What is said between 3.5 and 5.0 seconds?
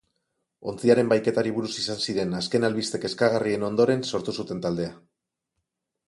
ondoren sortu zuten taldea.